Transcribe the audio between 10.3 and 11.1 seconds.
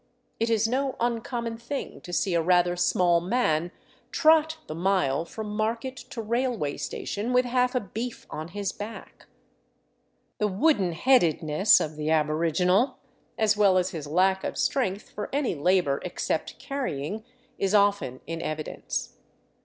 The wooden